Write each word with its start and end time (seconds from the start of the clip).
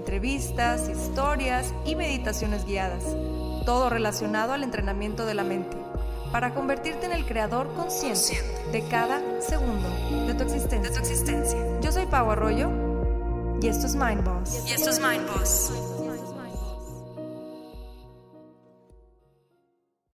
entrevistas, 0.00 0.88
historias 0.88 1.74
y 1.84 1.94
meditaciones 1.94 2.64
guiadas, 2.64 3.04
todo 3.66 3.90
relacionado 3.90 4.54
al 4.54 4.62
entrenamiento 4.62 5.26
de 5.26 5.34
la 5.34 5.44
mente, 5.44 5.76
para 6.32 6.54
convertirte 6.54 7.04
en 7.04 7.12
el 7.12 7.26
creador 7.26 7.70
consciente 7.74 8.42
de 8.72 8.82
cada 8.88 9.20
segundo 9.42 9.90
de 10.26 10.32
tu 10.32 10.44
existencia. 10.44 10.88
De 10.88 10.90
tu 10.90 11.00
existencia. 11.00 11.80
Yo 11.82 11.92
soy 11.92 12.06
Pau 12.06 12.30
Arroyo 12.30 12.70
y 13.60 13.66
esto 13.68 13.86
es 13.86 13.94
Mind 13.94 14.24
Boss. 14.24 14.64
Y 14.66 14.72
esto 14.72 14.88
es 14.88 14.98
Mind 15.00 15.26
Boss. 15.28 15.70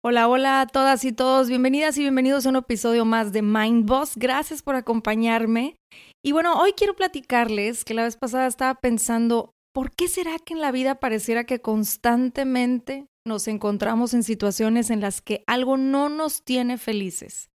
Hola, 0.02 0.28
hola 0.28 0.60
a 0.62 0.66
todas 0.66 1.04
y 1.04 1.12
todos. 1.12 1.48
Bienvenidas 1.48 1.96
y 1.96 2.00
bienvenidos 2.00 2.44
a 2.46 2.48
un 2.48 2.56
episodio 2.56 3.04
más 3.04 3.32
de 3.32 3.42
Mind 3.42 3.86
Boss. 3.86 4.14
Gracias 4.16 4.62
por 4.62 4.74
acompañarme. 4.74 5.76
Y 6.24 6.32
bueno, 6.32 6.60
hoy 6.60 6.72
quiero 6.72 6.96
platicarles 6.96 7.84
que 7.84 7.94
la 7.94 8.02
vez 8.02 8.16
pasada 8.16 8.48
estaba 8.48 8.74
pensando 8.74 9.55
¿por 9.76 9.90
qué 9.90 10.08
será 10.08 10.38
que 10.38 10.54
en 10.54 10.62
la 10.62 10.72
vida 10.72 11.00
pareciera 11.00 11.44
que 11.44 11.60
constantemente 11.60 13.08
nos 13.26 13.46
encontramos 13.46 14.14
en 14.14 14.22
situaciones 14.22 14.88
en 14.88 15.02
las 15.02 15.20
que 15.20 15.44
algo 15.46 15.76
no 15.76 16.08
nos 16.08 16.44
tiene 16.44 16.78
felices? 16.78 17.50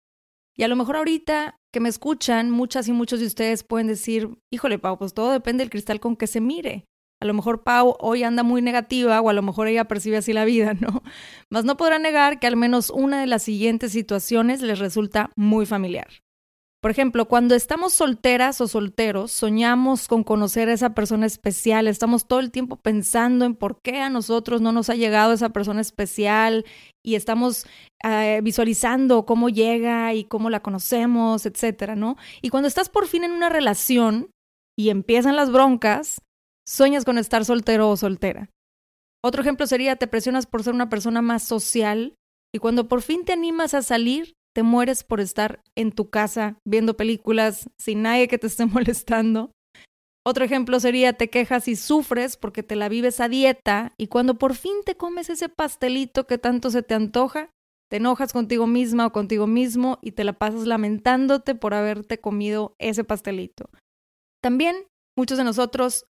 Y 0.56 0.62
a 0.62 0.68
lo 0.68 0.76
mejor 0.76 0.98
ahorita 0.98 1.56
que 1.74 1.80
me 1.80 1.90
escuchan, 1.90 2.52
muchas 2.52 2.88
y 2.88 2.92
muchos 2.92 3.22
de 3.22 3.26
ustedes 3.26 3.64
pueden 3.64 3.88
decir, 3.88 4.38
híjole, 4.52 4.78
Pau, 4.78 5.00
pues 5.00 5.16
todo 5.16 5.32
depende 5.32 5.64
del 5.64 5.72
cristal 5.72 6.00
con 6.00 6.16
que 6.16 6.28
se 6.28 6.42
mire. 6.42 6.86
A 7.20 7.26
lo 7.26 7.34
mejor 7.34 7.64
Pau 7.64 7.96
hoy 8.00 8.22
anda 8.22 8.44
muy 8.44 8.62
negativa 8.62 9.20
o 9.20 9.28
a 9.28 9.34
lo 9.34 9.42
mejor 9.42 9.68
ella 9.68 9.86
percibe 9.86 10.18
así 10.18 10.32
la 10.32 10.46
vida, 10.46 10.76
¿no? 10.80 11.02
Mas 11.50 11.66
no 11.66 11.76
podrá 11.76 11.98
negar 11.98 12.40
que 12.40 12.46
al 12.46 12.56
menos 12.56 12.92
una 12.92 13.20
de 13.20 13.26
las 13.26 13.42
siguientes 13.42 13.94
situaciones 13.94 14.62
les 14.62 14.78
resulta 14.78 15.32
muy 15.36 15.66
familiar. 15.66 16.22
Por 16.82 16.90
ejemplo, 16.90 17.28
cuando 17.28 17.54
estamos 17.54 17.94
solteras 17.94 18.60
o 18.60 18.68
solteros, 18.68 19.32
soñamos 19.32 20.08
con 20.08 20.24
conocer 20.24 20.68
a 20.68 20.74
esa 20.74 20.96
persona 20.96 21.28
especial, 21.28 21.88
estamos 21.88 22.26
todo 22.26 22.40
el 22.40 22.50
tiempo 22.50 22.76
pensando 22.76 23.46
en 23.46 23.54
por 23.54 23.80
qué 23.84 24.02
a 24.02 24.10
nosotros 24.10 24.62
no 24.62 24.72
nos 24.72 24.90
ha 24.90 24.96
llegado 24.96 25.32
esa 25.32 25.50
persona 25.50 25.80
especial 25.80 26.66
y 27.06 27.14
estamos 27.14 27.68
eh, 28.04 28.40
visualizando 28.42 29.28
cómo 29.28 29.50
llega 29.50 30.16
y 30.16 30.24
cómo 30.24 30.50
la 30.50 30.62
conocemos, 30.62 31.46
etcétera, 31.46 31.96
¿no? 31.96 32.18
Y 32.42 32.50
cuando 32.50 32.68
estás 32.68 32.90
por 32.90 33.06
fin 33.06 33.24
en 33.26 33.32
una 33.32 33.50
relación 33.50 34.32
y 34.76 34.90
empiezan 34.90 35.36
las 35.36 35.52
broncas, 35.52 36.20
sueñas 36.68 37.06
con 37.06 37.20
estar 37.20 37.46
soltero 37.46 37.92
o 37.92 37.98
soltera. 37.98 38.50
Otro 39.24 39.44
ejemplo 39.44 39.68
sería, 39.68 39.98
te 39.98 40.08
presionas 40.08 40.48
por 40.48 40.64
ser 40.64 40.74
una 40.74 40.90
persona 40.90 41.22
más 41.22 41.44
social 41.44 42.16
y 42.52 42.58
cuando 42.58 42.88
por 42.88 43.04
fin 43.04 43.24
te 43.24 43.34
animas 43.34 43.76
a 43.76 43.84
salir, 43.84 44.34
te 44.54 44.64
mueres 44.64 45.04
por 45.04 45.20
estar 45.20 45.62
en 45.76 45.92
tu 45.92 46.10
casa 46.10 46.58
viendo 46.66 46.98
películas 46.98 47.70
sin 47.78 48.02
nadie 48.02 48.28
que 48.28 48.38
te 48.38 48.48
esté 48.48 48.66
molestando. 48.68 49.52
Otro 50.26 50.46
ejemplo 50.46 50.80
sería 50.80 51.14
te 51.14 51.30
quejas 51.30 51.68
y 51.68 51.76
sufres 51.76 52.38
porque 52.38 52.62
te 52.62 52.76
la 52.76 52.90
vives 52.90 53.20
a 53.20 53.28
dieta 53.28 53.94
y 53.98 54.08
cuando 54.08 54.38
por 54.38 54.54
fin 54.54 54.76
te 54.86 54.96
comes 54.96 55.30
ese 55.30 55.50
pastelito 55.50 56.28
que 56.28 56.38
tanto 56.38 56.70
se 56.70 56.84
te 56.84 56.94
antoja, 56.94 57.50
te 57.90 57.98
enojas 57.98 58.32
contigo 58.32 58.68
misma 58.68 59.08
o 59.08 59.12
contigo 59.12 59.48
mismo 59.48 59.98
y 60.02 60.12
te 60.12 60.24
la 60.24 60.34
pasas 60.34 60.68
lamentándote 60.68 61.56
por 61.56 61.74
haberte 61.74 62.20
comido 62.20 62.76
ese 62.80 63.04
pastelito. 63.04 63.70
También 64.42 64.86
muchos 65.18 65.38
de 65.38 65.44
nosotros 65.44 66.06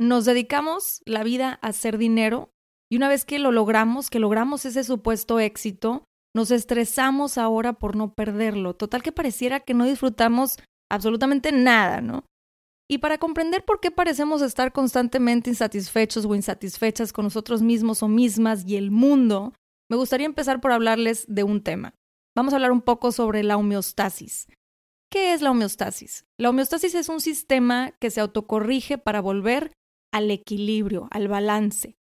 nos 0.00 0.24
dedicamos 0.24 1.02
la 1.04 1.24
vida 1.24 1.58
a 1.60 1.68
hacer 1.68 1.98
dinero 1.98 2.50
y 2.90 2.96
una 2.96 3.08
vez 3.08 3.24
que 3.24 3.38
lo 3.38 3.50
logramos, 3.50 4.10
que 4.10 4.20
logramos 4.20 4.64
ese 4.64 4.84
supuesto 4.84 5.40
éxito, 5.40 6.04
nos 6.36 6.50
estresamos 6.50 7.38
ahora 7.38 7.72
por 7.72 7.96
no 7.96 8.12
perderlo. 8.12 8.74
Total 8.74 9.02
que 9.02 9.10
pareciera 9.10 9.60
que 9.60 9.72
no 9.72 9.86
disfrutamos 9.86 10.58
absolutamente 10.90 11.50
nada, 11.50 12.02
¿no? 12.02 12.26
Y 12.90 12.98
para 12.98 13.16
comprender 13.16 13.64
por 13.64 13.80
qué 13.80 13.90
parecemos 13.90 14.42
estar 14.42 14.70
constantemente 14.72 15.48
insatisfechos 15.48 16.26
o 16.26 16.34
insatisfechas 16.34 17.14
con 17.14 17.24
nosotros 17.24 17.62
mismos 17.62 18.02
o 18.02 18.08
mismas 18.08 18.64
y 18.66 18.76
el 18.76 18.90
mundo, 18.90 19.54
me 19.90 19.96
gustaría 19.96 20.26
empezar 20.26 20.60
por 20.60 20.72
hablarles 20.72 21.24
de 21.26 21.42
un 21.42 21.62
tema. 21.62 21.94
Vamos 22.36 22.52
a 22.52 22.56
hablar 22.56 22.70
un 22.70 22.82
poco 22.82 23.12
sobre 23.12 23.42
la 23.42 23.56
homeostasis. 23.56 24.46
¿Qué 25.10 25.32
es 25.32 25.40
la 25.40 25.52
homeostasis? 25.52 26.26
La 26.38 26.50
homeostasis 26.50 26.94
es 26.94 27.08
un 27.08 27.22
sistema 27.22 27.92
que 27.98 28.10
se 28.10 28.20
autocorrige 28.20 28.98
para 28.98 29.22
volver 29.22 29.72
al 30.12 30.30
equilibrio, 30.30 31.08
al 31.10 31.28
balance. 31.28 31.96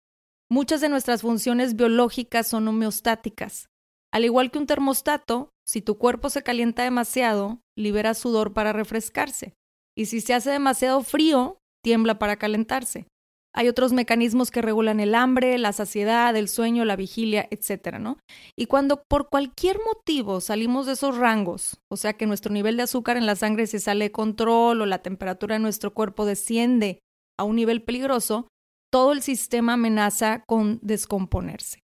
Muchas 0.51 0.81
de 0.81 0.89
nuestras 0.89 1.23
funciones 1.23 1.77
biológicas 1.77 2.49
son 2.49 2.67
homeostáticas. 2.67 3.69
Al 4.15 4.25
igual 4.25 4.53
que 4.53 4.59
un 4.59 4.67
termostato, 4.67 5.51
si 5.67 5.83
tu 5.83 5.99
cuerpo 5.99 6.31
se 6.31 6.45
calienta 6.45 6.85
demasiado, 6.85 7.59
libera 7.77 8.15
sudor 8.15 8.53
para 8.53 8.73
refrescarse. 8.73 9.55
Y 9.97 10.07
si 10.07 10.21
se 10.21 10.35
hace 10.35 10.53
demasiado 10.53 11.03
frío, 11.03 11.59
tiembla 11.83 12.17
para 12.17 12.37
calentarse. 12.37 13.09
Hay 13.53 13.69
otros 13.69 13.93
mecanismos 13.93 14.53
que 14.53 14.63
regulan 14.63 15.01
el 15.01 15.17
hambre, 15.17 15.59
la 15.59 15.73
saciedad, 15.73 16.37
el 16.37 16.49
sueño, 16.49 16.85
la 16.85 16.95
vigilia, 16.95 17.49
etc. 17.51 17.99
¿no? 17.99 18.19
Y 18.57 18.67
cuando 18.67 19.03
por 19.09 19.31
cualquier 19.31 19.81
motivo 19.85 20.41
salimos 20.41 20.87
de 20.87 20.93
esos 20.93 21.17
rangos, 21.17 21.81
o 21.91 21.97
sea 21.97 22.13
que 22.13 22.27
nuestro 22.27 22.53
nivel 22.53 22.77
de 22.77 22.85
azúcar 22.85 23.17
en 23.17 23.27
la 23.27 23.35
sangre 23.35 23.67
se 23.67 23.81
sale 23.81 24.07
de 24.07 24.13
control 24.13 24.81
o 24.81 24.87
la 24.87 25.03
temperatura 25.03 25.57
de 25.57 25.61
nuestro 25.61 25.93
cuerpo 25.93 26.25
desciende 26.25 27.01
a 27.37 27.43
un 27.43 27.57
nivel 27.57 27.83
peligroso, 27.83 28.47
todo 28.93 29.13
el 29.13 29.23
sistema 29.23 29.73
amenaza 29.73 30.45
con 30.47 30.79
descomponerse. 30.83 31.84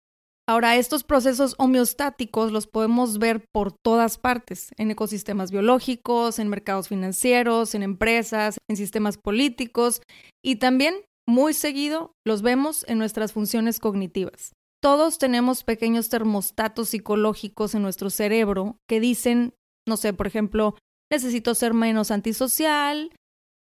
Ahora, 0.48 0.76
estos 0.76 1.04
procesos 1.04 1.56
homeostáticos 1.58 2.52
los 2.52 2.68
podemos 2.68 3.18
ver 3.18 3.46
por 3.52 3.72
todas 3.72 4.20
partes, 4.20 4.70
en 4.78 4.92
ecosistemas 4.92 5.50
biológicos, 5.50 6.38
en 6.38 6.50
mercados 6.50 6.88
financieros, 6.88 7.74
en 7.74 7.82
empresas, 7.82 8.60
en 8.70 8.78
sistemas 8.78 9.18
políticos 9.18 10.02
y 10.44 10.58
también, 10.58 10.94
muy 11.28 11.54
seguido, 11.54 12.12
los 12.24 12.44
vemos 12.44 12.86
en 12.88 13.00
nuestras 13.00 13.34
funciones 13.34 13.80
cognitivas. 13.80 14.54
Todos 14.84 15.18
tenemos 15.18 15.64
pequeños 15.64 16.10
termostatos 16.10 16.90
psicológicos 16.90 17.74
en 17.74 17.82
nuestro 17.82 18.12
cerebro 18.12 18.78
que 18.88 19.00
dicen, 19.00 19.56
no 19.88 19.98
sé, 19.98 20.14
por 20.14 20.28
ejemplo, 20.28 20.76
necesito 21.12 21.56
ser 21.56 21.74
menos 21.74 22.12
antisocial, 22.12 23.10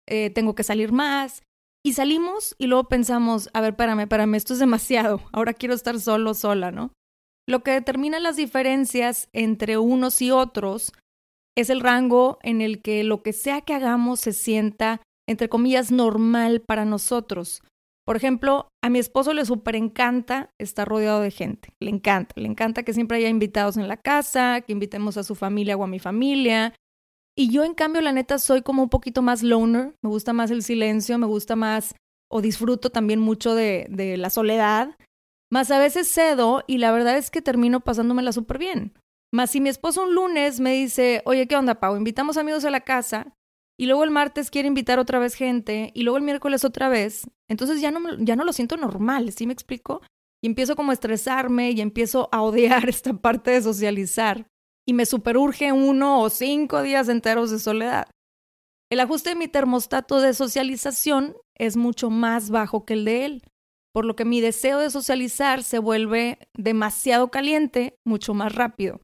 eh, 0.07 0.29
tengo 0.29 0.53
que 0.53 0.63
salir 0.63 0.91
más, 0.91 1.41
y 1.85 1.93
salimos 1.93 2.55
y 2.57 2.65
luego 2.65 2.85
pensamos, 2.85 3.47
a 3.53 3.61
ver, 3.61 3.73
espérame, 3.73 3.99
espérame, 4.01 4.33
esto 4.33 4.53
es 4.53 4.59
demasiado, 4.59 5.21
ahora 5.31 5.53
quiero 5.53 5.75
estar 5.75 5.99
solo, 5.99 6.33
sola, 6.33 6.71
¿no? 6.71 6.91
Lo 7.47 7.61
que 7.61 7.69
determina 7.69 8.19
las 8.19 8.37
diferencias 8.37 9.29
entre 9.33 9.77
unos 9.77 10.19
y 10.23 10.31
otros 10.31 10.93
es 11.55 11.69
el 11.69 11.81
rango 11.81 12.39
en 12.41 12.61
el 12.61 12.81
que 12.81 13.03
lo 13.03 13.21
que 13.21 13.33
sea 13.33 13.61
que 13.61 13.75
hagamos 13.75 14.19
se 14.19 14.33
sienta, 14.33 15.03
entre 15.29 15.47
comillas, 15.47 15.91
normal 15.91 16.61
para 16.61 16.85
nosotros. 16.85 17.61
Por 18.03 18.15
ejemplo, 18.15 18.67
a 18.83 18.89
mi 18.89 18.97
esposo 18.97 19.35
le 19.35 19.45
súper 19.45 19.75
encanta 19.75 20.49
estar 20.59 20.87
rodeado 20.87 21.21
de 21.21 21.29
gente. 21.29 21.69
Le 21.79 21.91
encanta, 21.91 22.33
le 22.35 22.47
encanta 22.47 22.81
que 22.81 22.93
siempre 22.93 23.17
haya 23.17 23.29
invitados 23.29 23.77
en 23.77 23.87
la 23.87 23.97
casa, 23.97 24.61
que 24.61 24.73
invitemos 24.73 25.17
a 25.17 25.23
su 25.23 25.35
familia 25.35 25.77
o 25.77 25.83
a 25.83 25.87
mi 25.87 25.99
familia, 25.99 26.73
y 27.35 27.49
yo, 27.49 27.63
en 27.63 27.73
cambio, 27.73 28.01
la 28.01 28.11
neta, 28.11 28.39
soy 28.39 28.61
como 28.61 28.83
un 28.83 28.89
poquito 28.89 29.21
más 29.21 29.43
loner, 29.43 29.95
me 30.01 30.09
gusta 30.09 30.33
más 30.33 30.51
el 30.51 30.63
silencio, 30.63 31.17
me 31.17 31.27
gusta 31.27 31.55
más 31.55 31.95
o 32.31 32.41
disfruto 32.41 32.89
también 32.89 33.19
mucho 33.19 33.55
de, 33.55 33.87
de 33.89 34.17
la 34.17 34.29
soledad. 34.29 34.97
Más 35.51 35.69
a 35.71 35.79
veces 35.79 36.07
cedo 36.07 36.63
y 36.67 36.79
la 36.79 36.91
verdad 36.91 37.17
es 37.17 37.29
que 37.29 37.41
termino 37.41 37.81
pasándomela 37.81 38.31
súper 38.31 38.57
bien. 38.57 38.93
Más 39.33 39.51
si 39.51 39.59
mi 39.59 39.69
esposo 39.69 40.03
un 40.03 40.15
lunes 40.15 40.59
me 40.59 40.73
dice, 40.73 41.21
oye, 41.25 41.47
¿qué 41.47 41.55
onda, 41.55 41.79
Pau? 41.79 41.97
Invitamos 41.97 42.37
amigos 42.37 42.63
a 42.65 42.71
la 42.71 42.81
casa 42.81 43.35
y 43.77 43.85
luego 43.85 44.03
el 44.03 44.11
martes 44.11 44.49
quiere 44.49 44.67
invitar 44.67 44.99
otra 44.99 45.19
vez 45.19 45.35
gente 45.35 45.91
y 45.93 46.03
luego 46.03 46.17
el 46.17 46.23
miércoles 46.23 46.63
otra 46.63 46.89
vez, 46.89 47.29
entonces 47.49 47.81
ya 47.81 47.91
no, 47.91 48.17
ya 48.19 48.35
no 48.35 48.45
lo 48.45 48.53
siento 48.53 48.77
normal, 48.77 49.31
¿sí 49.33 49.45
me 49.45 49.53
explico? 49.53 50.01
Y 50.41 50.47
empiezo 50.47 50.75
como 50.75 50.91
a 50.91 50.93
estresarme 50.93 51.71
y 51.71 51.81
empiezo 51.81 52.29
a 52.31 52.41
odiar 52.41 52.87
esta 52.89 53.13
parte 53.13 53.51
de 53.51 53.61
socializar 53.61 54.47
y 54.87 54.93
me 54.93 55.05
superurge 55.05 55.71
uno 55.71 56.21
o 56.21 56.29
cinco 56.29 56.81
días 56.81 57.09
enteros 57.09 57.51
de 57.51 57.59
soledad. 57.59 58.07
El 58.91 58.99
ajuste 58.99 59.29
de 59.29 59.35
mi 59.35 59.47
termostato 59.47 60.21
de 60.21 60.33
socialización 60.33 61.35
es 61.57 61.75
mucho 61.75 62.09
más 62.09 62.51
bajo 62.51 62.85
que 62.85 62.93
el 62.93 63.05
de 63.05 63.25
él, 63.25 63.43
por 63.93 64.05
lo 64.05 64.15
que 64.15 64.25
mi 64.25 64.41
deseo 64.41 64.79
de 64.79 64.89
socializar 64.89 65.63
se 65.63 65.79
vuelve 65.79 66.37
demasiado 66.53 67.31
caliente 67.31 67.95
mucho 68.05 68.33
más 68.33 68.53
rápido. 68.53 69.01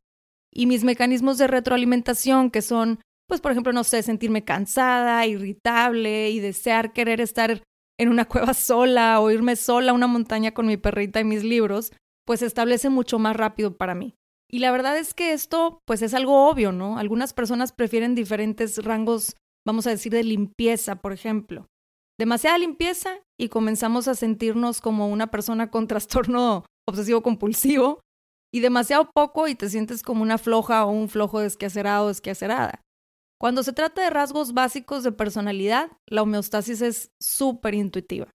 Y 0.54 0.66
mis 0.66 0.84
mecanismos 0.84 1.38
de 1.38 1.48
retroalimentación, 1.48 2.52
que 2.52 2.62
son, 2.62 3.00
pues 3.28 3.42
por 3.42 3.54
ejemplo, 3.54 3.74
no 3.74 3.84
sé, 3.84 4.04
sentirme 4.04 4.44
cansada, 4.44 5.26
irritable 5.26 6.30
y 6.30 6.40
desear 6.40 6.94
querer 6.94 7.22
estar 7.22 7.64
en 7.98 8.10
una 8.10 8.26
cueva 8.28 8.54
sola 8.54 9.20
o 9.20 9.32
irme 9.32 9.56
sola 9.56 9.92
a 9.92 9.96
una 9.96 10.08
montaña 10.08 10.54
con 10.54 10.68
mi 10.68 10.78
perrita 10.78 11.22
y 11.22 11.24
mis 11.24 11.44
libros, 11.44 11.92
pues 12.26 12.42
se 12.42 12.46
establece 12.46 12.90
mucho 12.90 13.18
más 13.18 13.36
rápido 13.36 13.78
para 13.78 13.96
mí. 13.96 14.16
Y 14.52 14.60
la 14.60 14.72
verdad 14.72 14.98
es 14.98 15.14
que 15.14 15.32
esto 15.32 15.80
pues 15.86 16.02
es 16.02 16.14
algo 16.14 16.50
obvio, 16.50 16.74
¿no? 16.74 16.98
Algunas 16.98 17.32
personas 17.32 17.72
prefieren 17.72 18.16
diferentes 18.16 18.84
rangos, 18.84 19.38
vamos 19.66 19.88
a 19.88 19.92
decir, 19.92 20.12
de 20.12 20.26
limpieza, 20.26 20.98
por 20.98 21.14
ejemplo. 21.14 21.68
Demasiada 22.20 22.58
limpieza 22.58 23.20
y 23.40 23.48
comenzamos 23.48 24.10
a 24.10 24.16
sentirnos 24.16 24.82
como 24.82 25.08
una 25.08 25.32
persona 25.32 25.72
con 25.72 25.88
trastorno 25.88 26.66
obsesivo 26.86 27.24
compulsivo 27.24 28.02
y 28.54 28.60
demasiado 28.60 29.10
poco 29.14 29.48
y 29.48 29.56
te 29.56 29.70
sientes 29.70 30.04
como 30.04 30.22
una 30.22 30.38
floja 30.38 30.84
o 30.84 30.92
un 30.92 31.08
flojo 31.08 31.40
desquacerado 31.40 32.06
o 32.06 32.08
desquacerada. 32.10 32.82
Cuando 33.40 33.64
se 33.64 33.72
trata 33.72 34.02
de 34.02 34.10
rasgos 34.10 34.54
básicos 34.54 35.04
de 35.04 35.14
personalidad, 35.14 35.90
la 36.08 36.24
homeostasis 36.24 36.82
es 36.82 37.12
súper 37.20 37.74
intuitiva. 37.74 38.28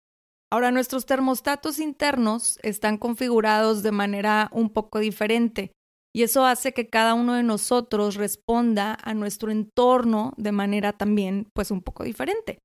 Ahora, 0.50 0.70
nuestros 0.70 1.04
termostatos 1.04 1.80
internos 1.80 2.60
están 2.62 2.96
configurados 2.96 3.82
de 3.82 3.90
manera 3.90 4.48
un 4.52 4.70
poco 4.70 5.00
diferente 5.00 5.72
y 6.14 6.22
eso 6.22 6.46
hace 6.46 6.72
que 6.72 6.88
cada 6.88 7.14
uno 7.14 7.34
de 7.34 7.42
nosotros 7.42 8.14
responda 8.14 8.96
a 9.02 9.14
nuestro 9.14 9.50
entorno 9.50 10.32
de 10.36 10.52
manera 10.52 10.92
también, 10.92 11.48
pues, 11.54 11.72
un 11.72 11.82
poco 11.82 12.04
diferente. 12.04 12.58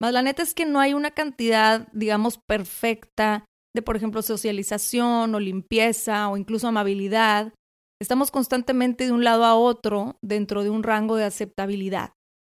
Más 0.00 0.12
la 0.12 0.22
neta 0.22 0.42
es 0.42 0.54
que 0.54 0.64
no 0.64 0.80
hay 0.80 0.94
una 0.94 1.10
cantidad, 1.10 1.88
digamos, 1.92 2.38
perfecta 2.38 3.44
de, 3.74 3.82
por 3.82 3.96
ejemplo, 3.96 4.22
socialización 4.22 5.34
o 5.34 5.40
limpieza 5.40 6.28
o 6.30 6.38
incluso 6.38 6.68
amabilidad. 6.68 7.52
Estamos 8.00 8.30
constantemente 8.30 9.04
de 9.04 9.12
un 9.12 9.24
lado 9.24 9.44
a 9.44 9.54
otro 9.54 10.16
dentro 10.22 10.62
de 10.62 10.70
un 10.70 10.82
rango 10.82 11.16
de 11.16 11.24
aceptabilidad. 11.24 12.12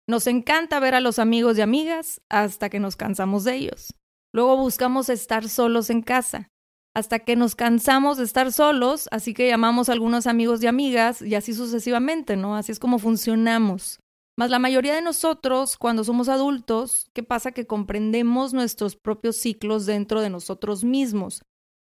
Nos 0.09 0.27
encanta 0.27 0.81
ver 0.81 0.95
a 0.95 0.99
los 1.01 1.19
amigos 1.19 1.57
y 1.57 1.61
amigas 1.61 2.21
hasta 2.29 2.69
que 2.69 2.79
nos 2.79 2.97
cansamos 2.97 3.45
de 3.45 3.55
ellos. 3.55 3.93
Luego 4.33 4.57
buscamos 4.57 5.07
estar 5.07 5.47
solos 5.47 5.89
en 5.89 6.01
casa 6.01 6.49
hasta 6.95 7.19
que 7.19 7.35
nos 7.35 7.55
cansamos 7.55 8.17
de 8.17 8.23
estar 8.23 8.51
solos, 8.51 9.07
así 9.11 9.33
que 9.33 9.47
llamamos 9.47 9.89
a 9.89 9.93
algunos 9.93 10.27
amigos 10.27 10.61
y 10.63 10.67
amigas 10.67 11.21
y 11.21 11.35
así 11.35 11.53
sucesivamente, 11.53 12.35
¿no? 12.35 12.55
Así 12.55 12.71
es 12.71 12.79
como 12.79 12.99
funcionamos. 12.99 13.99
Más 14.37 14.49
la 14.49 14.59
mayoría 14.59 14.95
de 14.95 15.01
nosotros, 15.01 15.77
cuando 15.77 16.03
somos 16.03 16.27
adultos, 16.29 17.09
¿qué 17.13 17.23
pasa? 17.23 17.51
Que 17.51 17.67
comprendemos 17.67 18.53
nuestros 18.53 18.95
propios 18.95 19.37
ciclos 19.37 19.85
dentro 19.85 20.21
de 20.21 20.29
nosotros 20.29 20.83
mismos. 20.83 21.41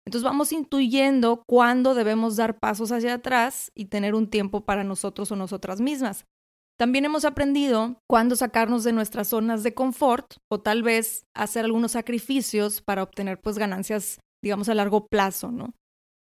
Entonces 0.06 0.24
vamos 0.24 0.52
intuyendo 0.52 1.42
cuándo 1.46 1.94
debemos 1.94 2.36
dar 2.36 2.58
pasos 2.58 2.92
hacia 2.92 3.14
atrás 3.14 3.72
y 3.74 3.86
tener 3.86 4.14
un 4.14 4.28
tiempo 4.28 4.64
para 4.66 4.84
nosotros 4.84 5.32
o 5.32 5.36
nosotras 5.36 5.80
mismas. 5.80 6.26
También 6.76 7.04
hemos 7.04 7.24
aprendido 7.24 8.00
cuándo 8.08 8.36
sacarnos 8.36 8.84
de 8.84 8.92
nuestras 8.92 9.28
zonas 9.28 9.62
de 9.62 9.74
confort 9.74 10.34
o 10.50 10.60
tal 10.60 10.82
vez 10.82 11.24
hacer 11.34 11.64
algunos 11.64 11.92
sacrificios 11.92 12.82
para 12.82 13.02
obtener 13.02 13.40
pues 13.40 13.56
ganancias 13.58 14.18
digamos, 14.44 14.68
a 14.68 14.74
largo 14.74 15.08
plazo, 15.08 15.50
¿no? 15.50 15.74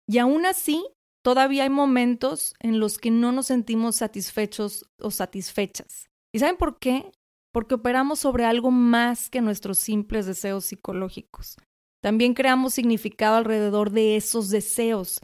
Y 0.07 0.19
aún 0.19 0.47
así, 0.47 0.87
todavía 1.25 1.65
hay 1.65 1.71
momentos 1.71 2.55
en 2.61 2.79
los 2.79 2.99
que 2.99 3.11
no 3.11 3.33
nos 3.33 3.47
sentimos 3.47 3.97
satisfechos 3.97 4.85
o 5.01 5.11
satisfechas. 5.11 6.09
¿Y 6.33 6.39
saben 6.39 6.57
por 6.57 6.79
qué? 6.79 7.11
Porque 7.53 7.75
operamos 7.75 8.21
sobre 8.21 8.45
algo 8.45 8.71
más 8.71 9.31
que 9.31 9.41
nuestros 9.41 9.79
simples 9.79 10.27
deseos 10.27 10.67
psicológicos. 10.67 11.57
También 12.03 12.35
creamos 12.35 12.75
significado 12.75 13.37
alrededor 13.37 13.91
de 13.91 14.17
esos 14.17 14.51
deseos. 14.51 15.21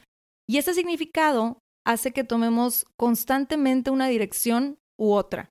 Y 0.49 0.59
ese 0.59 0.75
significado 0.75 1.59
hace 1.85 2.13
que 2.13 2.25
tomemos 2.25 2.87
constantemente 2.97 3.91
una 3.91 4.09
dirección 4.09 4.79
u 4.99 5.13
otra. 5.13 5.51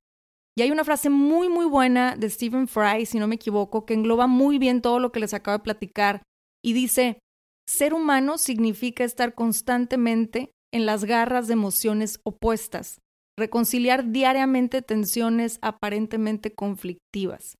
Y 0.57 0.61
hay 0.61 0.71
una 0.71 0.85
frase 0.85 1.09
muy, 1.09 1.49
muy 1.49 1.65
buena 1.65 2.15
de 2.15 2.29
Stephen 2.29 2.67
Fry, 2.67 3.05
si 3.05 3.19
no 3.19 3.27
me 3.27 3.35
equivoco, 3.35 3.85
que 3.85 3.93
engloba 3.93 4.27
muy 4.27 4.57
bien 4.57 4.81
todo 4.81 4.99
lo 4.99 5.11
que 5.11 5.19
les 5.19 5.33
acabo 5.33 5.57
de 5.57 5.63
platicar. 5.63 6.21
Y 6.63 6.73
dice, 6.73 7.19
ser 7.67 7.93
humano 7.93 8.37
significa 8.37 9.03
estar 9.03 9.33
constantemente 9.33 10.51
en 10.73 10.85
las 10.85 11.05
garras 11.05 11.47
de 11.47 11.53
emociones 11.53 12.19
opuestas, 12.23 12.99
reconciliar 13.37 14.11
diariamente 14.11 14.81
tensiones 14.81 15.59
aparentemente 15.61 16.53
conflictivas. 16.53 17.55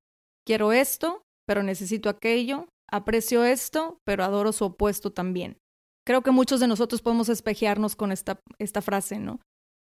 Quiero 0.46 0.74
esto, 0.74 1.24
pero 1.48 1.64
necesito 1.64 2.10
aquello, 2.10 2.68
aprecio 2.92 3.44
esto, 3.44 4.00
pero 4.06 4.24
adoro 4.24 4.52
su 4.52 4.66
opuesto 4.66 5.12
también. 5.12 5.58
Creo 6.06 6.22
que 6.22 6.32
muchos 6.32 6.60
de 6.60 6.68
nosotros 6.68 7.02
podemos 7.02 7.30
espejearnos 7.30 7.96
con 7.96 8.12
esta, 8.12 8.40
esta 8.60 8.82
frase, 8.82 9.18
¿no? 9.20 9.40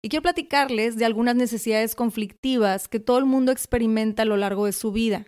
Y 0.03 0.09
quiero 0.09 0.23
platicarles 0.23 0.97
de 0.97 1.05
algunas 1.05 1.37
necesidades 1.37 1.95
conflictivas 1.95 2.89
que 2.89 3.01
todo 3.01 3.19
el 3.19 3.27
mundo 3.27 3.53
experimenta 3.53 4.23
a 4.23 4.27
lo 4.27 4.37
largo 4.37 4.67
de 4.67 4.73
su 4.73 4.93
vida. 4.93 5.27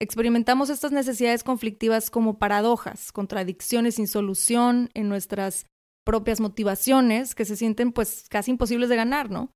Experimentamos 0.00 0.70
estas 0.70 0.92
necesidades 0.92 1.44
conflictivas 1.44 2.10
como 2.10 2.38
paradojas, 2.38 3.12
contradicciones 3.12 3.94
sin 3.94 4.08
solución 4.08 4.90
en 4.94 5.08
nuestras 5.08 5.66
propias 6.04 6.40
motivaciones 6.40 7.34
que 7.34 7.44
se 7.44 7.56
sienten 7.56 7.92
pues 7.92 8.26
casi 8.28 8.50
imposibles 8.50 8.88
de 8.88 8.96
ganar, 8.96 9.30
¿no? 9.30 9.50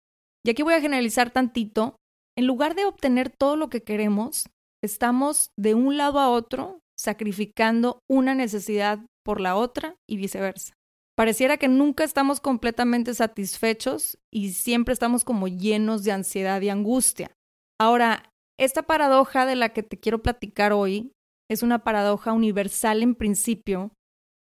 Y 0.44 0.50
aquí 0.50 0.62
voy 0.62 0.74
a 0.74 0.80
generalizar 0.80 1.30
tantito. 1.30 1.96
En 2.36 2.46
lugar 2.46 2.74
de 2.74 2.84
obtener 2.84 3.30
todo 3.30 3.56
lo 3.56 3.68
que 3.68 3.82
queremos, 3.82 4.46
estamos 4.82 5.50
de 5.56 5.74
un 5.74 5.96
lado 5.96 6.20
a 6.20 6.30
otro 6.30 6.80
sacrificando 6.96 8.00
una 8.08 8.34
necesidad 8.34 9.00
por 9.24 9.40
la 9.40 9.56
otra 9.56 9.96
y 10.08 10.16
viceversa. 10.16 10.72
Pareciera 11.16 11.56
que 11.56 11.68
nunca 11.68 12.04
estamos 12.04 12.40
completamente 12.40 13.12
satisfechos 13.12 14.18
y 14.32 14.52
siempre 14.52 14.94
estamos 14.94 15.24
como 15.24 15.48
llenos 15.48 16.04
de 16.04 16.12
ansiedad 16.12 16.60
y 16.60 16.68
angustia. 16.68 17.32
Ahora, 17.80 18.30
esta 18.58 18.82
paradoja 18.82 19.46
de 19.46 19.56
la 19.56 19.70
que 19.70 19.82
te 19.82 19.98
quiero 19.98 20.20
platicar 20.20 20.72
hoy 20.72 21.12
es 21.48 21.62
una 21.62 21.84
paradoja 21.84 22.32
universal 22.32 23.02
en 23.02 23.14
principio, 23.14 23.92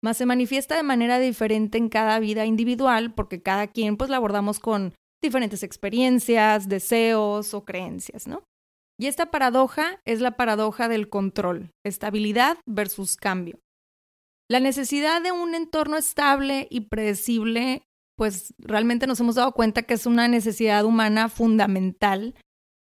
mas 0.02 0.16
se 0.16 0.26
manifiesta 0.26 0.76
de 0.76 0.82
manera 0.82 1.18
diferente 1.18 1.78
en 1.78 1.88
cada 1.88 2.18
vida 2.18 2.46
individual 2.46 3.12
porque 3.14 3.42
cada 3.42 3.66
quien 3.66 3.96
pues 3.96 4.10
la 4.10 4.16
abordamos 4.16 4.60
con 4.60 4.94
diferentes 5.22 5.62
experiencias, 5.62 6.68
deseos 6.68 7.54
o 7.54 7.64
creencias, 7.64 8.26
¿no? 8.26 8.42
Y 8.98 9.06
esta 9.06 9.30
paradoja 9.30 10.00
es 10.04 10.20
la 10.20 10.36
paradoja 10.36 10.88
del 10.88 11.08
control, 11.08 11.70
estabilidad 11.84 12.58
versus 12.66 13.16
cambio. 13.16 13.58
La 14.48 14.60
necesidad 14.60 15.22
de 15.22 15.32
un 15.32 15.54
entorno 15.54 15.96
estable 15.96 16.68
y 16.70 16.82
predecible, 16.82 17.82
pues 18.16 18.54
realmente 18.58 19.06
nos 19.06 19.18
hemos 19.18 19.34
dado 19.34 19.52
cuenta 19.52 19.82
que 19.82 19.94
es 19.94 20.06
una 20.06 20.28
necesidad 20.28 20.84
humana 20.84 21.28
fundamental 21.28 22.34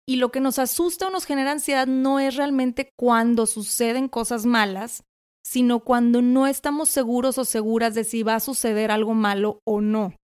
y 0.08 0.16
lo 0.16 0.30
que 0.30 0.40
nos 0.40 0.58
asusta 0.58 1.08
o 1.08 1.10
nos 1.10 1.24
genera 1.24 1.50
ansiedad 1.50 1.86
no 1.86 2.20
es 2.20 2.36
realmente 2.36 2.92
cuando 2.96 3.46
suceden 3.46 4.08
cosas 4.08 4.46
malas, 4.46 5.02
sino 5.44 5.80
cuando 5.80 6.22
no 6.22 6.46
estamos 6.46 6.88
seguros 6.88 7.38
o 7.38 7.44
seguras 7.44 7.94
de 7.94 8.04
si 8.04 8.22
va 8.22 8.36
a 8.36 8.40
suceder 8.40 8.90
algo 8.90 9.14
malo 9.14 9.60
o 9.64 9.80
no. 9.80 10.14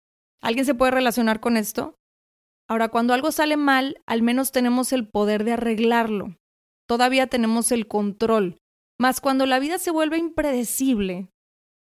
¿Alguien 0.41 0.67
se 0.67 0.75
puede 0.75 0.93
relacionar 0.93 1.41
con 1.41 1.57
esto? 1.57 1.95
Ahora, 2.69 2.89
cuando 2.89 3.13
algo 3.13 3.33
sale 3.33 3.57
mal, 3.57 4.01
al 4.07 4.23
menos 4.23 4.53
tenemos 4.53 4.93
el 4.93 5.09
poder 5.09 5.45
de 5.45 5.53
arreglarlo. 5.53 6.37
Todavía 6.89 7.27
tenemos 7.27 7.71
el 7.73 7.87
control. 7.87 8.59
Mas 9.01 9.21
cuando 9.21 9.47
la 9.47 9.59
vida 9.59 9.79
se 9.79 9.91
vuelve 9.91 10.19
impredecible, 10.19 11.29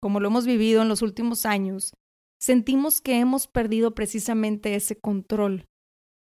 como 0.01 0.20
lo 0.20 0.27
hemos 0.27 0.46
vivido 0.46 0.82
en 0.82 0.89
los 0.89 1.01
últimos 1.01 1.46
años, 1.46 1.94
sentimos 2.39 3.01
que 3.01 3.20
hemos 3.20 3.48
perdido 3.48 3.94
precisamente 3.94 4.75
ese 4.75 5.00
control. 5.00 5.65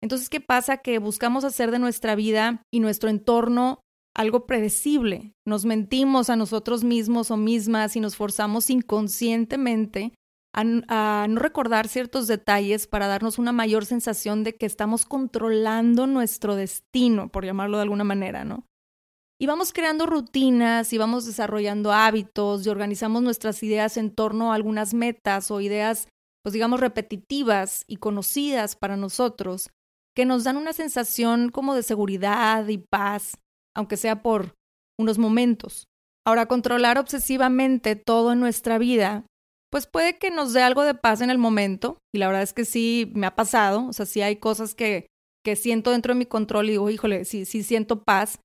Entonces, 0.01 0.29
¿qué 0.29 0.39
pasa? 0.39 0.77
Que 0.77 0.99
buscamos 0.99 1.43
hacer 1.43 1.71
de 1.71 1.79
nuestra 1.79 2.15
vida 2.15 2.63
y 2.71 2.79
nuestro 2.79 3.09
entorno 3.09 3.81
algo 4.15 4.45
predecible. 4.45 5.33
Nos 5.45 5.65
mentimos 5.65 6.29
a 6.29 6.35
nosotros 6.35 6.83
mismos 6.83 7.31
o 7.31 7.37
mismas 7.37 7.95
y 7.95 7.99
nos 7.99 8.15
forzamos 8.15 8.69
inconscientemente 8.69 10.13
a, 10.53 11.27
no 11.29 11.39
recordar 11.39 11.87
ciertos 11.87 12.27
detalles 12.27 12.87
para 12.87 13.07
darnos 13.07 13.37
una 13.37 13.51
mayor 13.51 13.85
sensación 13.85 14.43
de 14.43 14.55
que 14.55 14.65
estamos 14.65 15.05
controlando 15.05 16.07
nuestro 16.07 16.55
destino, 16.55 17.29
por 17.29 17.45
llamarlo 17.45 17.77
de 17.77 17.83
alguna 17.83 18.03
manera, 18.03 18.43
¿no? 18.43 18.65
Y 19.41 19.45
vamos 19.45 19.71
creando 19.71 20.05
rutinas 20.05 20.91
y 20.91 20.97
vamos 20.97 21.25
desarrollando 21.25 21.93
hábitos 21.93 22.65
y 22.65 22.69
organizamos 22.69 23.21
nuestras 23.21 23.63
ideas 23.63 23.95
en 23.95 24.13
torno 24.13 24.51
a 24.51 24.55
algunas 24.55 24.93
metas 24.93 25.49
o 25.49 25.61
ideas, 25.61 26.09
pues 26.43 26.51
digamos, 26.51 26.81
repetitivas 26.81 27.85
y 27.87 27.97
conocidas 27.97 28.75
para 28.75 28.97
nosotros 28.97 29.69
que 30.19 30.25
nos 30.25 30.43
dan 30.43 30.57
una 30.57 30.73
sensación 30.73 31.47
como 31.47 31.75
de 31.75 31.81
seguridad 31.81 32.67
y 32.67 32.77
paz, 32.77 33.37
aunque 33.73 33.95
sea 33.95 34.21
por 34.21 34.53
unos 34.99 35.17
momentos. 35.17 35.87
Ahora, 36.27 36.45
controlar 36.45 36.97
obsesivamente 36.97 37.95
todo 37.95 38.33
en 38.33 38.41
nuestra 38.41 38.77
vida, 38.79 39.25
pues 39.71 39.87
puede 39.87 40.17
que 40.17 40.29
nos 40.29 40.51
dé 40.51 40.61
algo 40.61 40.83
de 40.83 40.93
paz 40.93 41.21
en 41.21 41.29
el 41.29 41.37
momento, 41.37 41.99
y 42.13 42.17
la 42.17 42.27
verdad 42.27 42.41
es 42.41 42.51
que 42.51 42.65
sí 42.65 43.13
me 43.15 43.27
ha 43.27 43.35
pasado, 43.37 43.87
o 43.87 43.93
sea, 43.93 44.05
sí 44.05 44.21
hay 44.21 44.35
cosas 44.35 44.75
que, 44.75 45.07
que 45.41 45.55
siento 45.55 45.91
dentro 45.91 46.13
de 46.13 46.19
mi 46.19 46.25
control 46.25 46.67
y 46.67 46.71
digo, 46.71 46.89
híjole, 46.89 47.23
sí, 47.23 47.45
sí 47.45 47.63
siento 47.63 48.03
paz, 48.03 48.41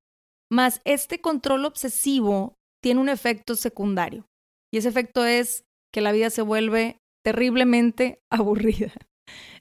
más 0.52 0.80
este 0.84 1.20
control 1.20 1.64
obsesivo 1.64 2.54
tiene 2.80 3.00
un 3.00 3.08
efecto 3.08 3.56
secundario, 3.56 4.26
y 4.72 4.78
ese 4.78 4.90
efecto 4.90 5.24
es 5.24 5.64
que 5.92 6.02
la 6.02 6.12
vida 6.12 6.30
se 6.30 6.42
vuelve 6.42 6.98
terriblemente 7.24 8.20
aburrida. 8.30 8.92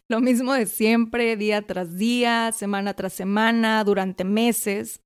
Lo 0.10 0.20
mismo 0.20 0.54
de 0.54 0.66
siempre, 0.66 1.38
día 1.38 1.62
tras 1.66 1.98
día, 1.98 2.52
semana 2.52 2.94
tras 2.94 3.14
semana, 3.14 3.84
durante 3.84 4.24
meses. 4.24 5.02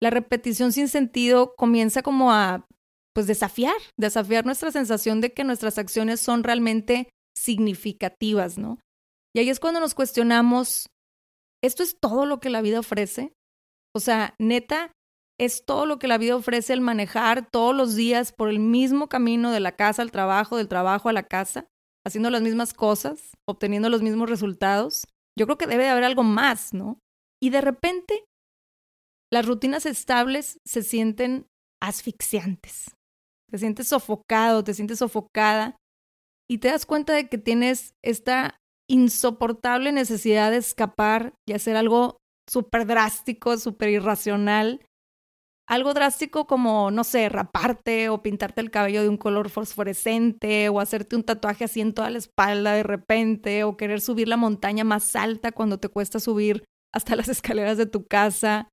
La 0.00 0.10
repetición 0.10 0.72
sin 0.72 0.88
sentido 0.88 1.54
comienza 1.56 2.02
como 2.02 2.32
a 2.32 2.66
pues 3.14 3.26
desafiar, 3.26 3.76
desafiar 3.98 4.46
nuestra 4.46 4.70
sensación 4.70 5.20
de 5.20 5.32
que 5.32 5.44
nuestras 5.44 5.78
acciones 5.78 6.20
son 6.20 6.44
realmente 6.44 7.08
significativas, 7.36 8.58
¿no? 8.58 8.78
Y 9.34 9.40
ahí 9.40 9.50
es 9.50 9.60
cuando 9.60 9.80
nos 9.80 9.94
cuestionamos, 9.94 10.86
¿esto 11.62 11.82
es 11.82 11.98
todo 12.00 12.26
lo 12.26 12.40
que 12.40 12.50
la 12.50 12.62
vida 12.62 12.80
ofrece? 12.80 13.32
O 13.94 14.00
sea, 14.00 14.34
neta, 14.38 14.92
es 15.38 15.64
todo 15.64 15.86
lo 15.86 15.98
que 15.98 16.08
la 16.08 16.18
vida 16.18 16.36
ofrece 16.36 16.72
el 16.72 16.80
manejar 16.80 17.48
todos 17.50 17.74
los 17.74 17.94
días 17.94 18.32
por 18.32 18.48
el 18.48 18.58
mismo 18.58 19.08
camino 19.08 19.50
de 19.50 19.60
la 19.60 19.72
casa 19.72 20.02
al 20.02 20.10
trabajo, 20.10 20.56
del 20.56 20.68
trabajo 20.68 21.08
a 21.08 21.12
la 21.12 21.24
casa, 21.24 21.66
haciendo 22.06 22.30
las 22.30 22.42
mismas 22.42 22.74
cosas, 22.74 23.32
obteniendo 23.48 23.88
los 23.88 24.02
mismos 24.02 24.28
resultados. 24.28 25.06
Yo 25.38 25.46
creo 25.46 25.58
que 25.58 25.66
debe 25.66 25.84
de 25.84 25.90
haber 25.90 26.04
algo 26.04 26.22
más, 26.22 26.74
¿no? 26.74 26.98
Y 27.42 27.50
de 27.50 27.60
repente, 27.60 28.24
las 29.32 29.46
rutinas 29.46 29.86
estables 29.86 30.58
se 30.66 30.82
sienten 30.82 31.46
asfixiantes. 31.82 32.94
Te 33.50 33.58
sientes 33.58 33.88
sofocado, 33.88 34.64
te 34.64 34.74
sientes 34.74 34.98
sofocada 34.98 35.76
y 36.48 36.58
te 36.58 36.68
das 36.68 36.86
cuenta 36.86 37.14
de 37.14 37.28
que 37.28 37.38
tienes 37.38 37.94
esta 38.04 38.58
insoportable 38.88 39.92
necesidad 39.92 40.50
de 40.50 40.58
escapar 40.58 41.34
y 41.48 41.54
hacer 41.54 41.76
algo 41.76 42.18
súper 42.48 42.86
drástico, 42.86 43.56
súper 43.56 43.90
irracional. 43.90 44.84
Algo 45.68 45.94
drástico 45.94 46.46
como, 46.46 46.90
no 46.90 47.04
sé, 47.04 47.28
raparte 47.28 48.08
o 48.08 48.20
pintarte 48.20 48.60
el 48.60 48.70
cabello 48.70 49.02
de 49.02 49.08
un 49.08 49.16
color 49.16 49.48
fosforescente 49.48 50.68
o 50.68 50.80
hacerte 50.80 51.16
un 51.16 51.22
tatuaje 51.22 51.64
así 51.64 51.80
en 51.80 51.94
toda 51.94 52.10
la 52.10 52.18
espalda 52.18 52.72
de 52.72 52.82
repente 52.82 53.64
o 53.64 53.76
querer 53.76 54.00
subir 54.00 54.28
la 54.28 54.36
montaña 54.36 54.84
más 54.84 55.14
alta 55.14 55.52
cuando 55.52 55.78
te 55.78 55.88
cuesta 55.88 56.18
subir 56.20 56.64
hasta 56.92 57.16
las 57.16 57.28
escaleras 57.28 57.78
de 57.78 57.86
tu 57.86 58.06
casa. 58.06 58.68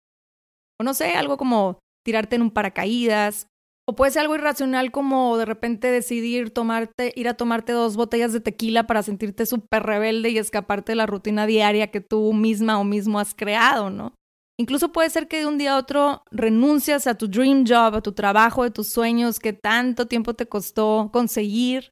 O 0.80 0.84
no 0.84 0.94
sé, 0.94 1.14
algo 1.14 1.38
como 1.38 1.80
tirarte 2.06 2.36
en 2.36 2.42
un 2.42 2.52
paracaídas. 2.52 3.48
O 3.88 3.96
puede 3.96 4.12
ser 4.12 4.22
algo 4.22 4.36
irracional 4.36 4.92
como 4.92 5.38
de 5.38 5.46
repente 5.46 5.92
decidir 5.92 6.52
tomarte, 6.52 7.12
ir 7.16 7.28
a 7.28 7.34
tomarte 7.34 7.72
dos 7.72 7.98
botellas 7.98 8.32
de 8.34 8.40
tequila 8.40 8.86
para 8.86 9.02
sentirte 9.02 9.48
súper 9.48 9.84
rebelde 9.84 10.30
y 10.30 10.38
escaparte 10.38 10.92
de 10.92 10.96
la 10.96 11.08
rutina 11.08 11.48
diaria 11.48 11.92
que 11.92 12.00
tú 12.00 12.34
misma 12.34 12.80
o 12.80 12.84
mismo 12.84 13.20
has 13.20 13.34
creado, 13.34 13.90
¿no? 13.90 14.14
Incluso 14.60 14.92
puede 14.92 15.10
ser 15.10 15.28
que 15.28 15.40
de 15.40 15.46
un 15.46 15.58
día 15.58 15.74
a 15.74 15.78
otro 15.78 16.24
renuncias 16.32 17.08
a 17.08 17.16
tu 17.16 17.28
dream 17.28 17.64
job, 17.66 17.96
a 17.96 18.02
tu 18.02 18.12
trabajo 18.12 18.64
de 18.64 18.72
tus 18.72 18.90
sueños 18.90 19.40
que 19.40 19.54
tanto 19.54 20.08
tiempo 20.08 20.34
te 20.34 20.48
costó 20.48 21.10
conseguir, 21.14 21.92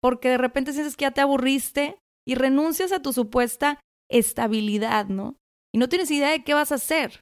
porque 0.00 0.28
de 0.28 0.38
repente 0.38 0.72
sientes 0.72 0.96
que 0.96 1.02
ya 1.02 1.10
te 1.10 1.20
aburriste 1.20 1.98
y 2.26 2.36
renuncias 2.36 2.92
a 2.92 3.02
tu 3.02 3.12
supuesta 3.12 3.80
estabilidad, 4.08 5.06
¿no? 5.06 5.36
Y 5.74 5.78
no 5.78 5.88
tienes 5.88 6.10
idea 6.10 6.30
de 6.30 6.44
qué 6.44 6.54
vas 6.54 6.70
a 6.70 6.76
hacer, 6.76 7.20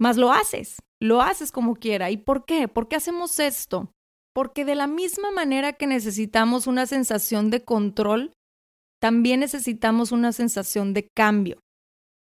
más 0.00 0.16
lo 0.16 0.32
haces 0.32 0.78
lo 1.02 1.20
haces 1.20 1.50
como 1.50 1.74
quiera. 1.74 2.10
¿Y 2.10 2.16
por 2.16 2.44
qué? 2.44 2.68
¿Por 2.68 2.88
qué 2.88 2.96
hacemos 2.96 3.40
esto? 3.40 3.92
Porque 4.32 4.64
de 4.64 4.76
la 4.76 4.86
misma 4.86 5.32
manera 5.32 5.72
que 5.72 5.88
necesitamos 5.88 6.66
una 6.66 6.86
sensación 6.86 7.50
de 7.50 7.64
control, 7.64 8.32
también 9.00 9.40
necesitamos 9.40 10.12
una 10.12 10.30
sensación 10.32 10.94
de 10.94 11.08
cambio. 11.14 11.58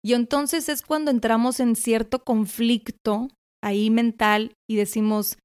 Y 0.04 0.12
entonces 0.12 0.68
es 0.68 0.82
cuando 0.82 1.10
entramos 1.10 1.60
en 1.60 1.76
cierto 1.76 2.24
conflicto 2.24 3.28
ahí 3.62 3.88
mental 3.88 4.52
y 4.68 4.76
decimos, 4.76 5.38